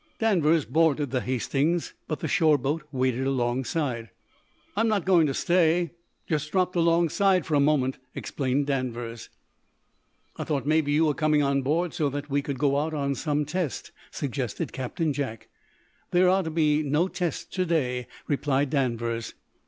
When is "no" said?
16.81-17.07